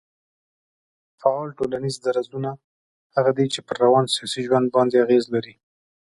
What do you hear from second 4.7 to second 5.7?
باندي اغېز لري